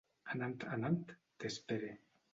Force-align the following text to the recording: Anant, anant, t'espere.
Anant, 0.35 0.55
anant, 0.77 0.97
t'espere. 1.45 1.95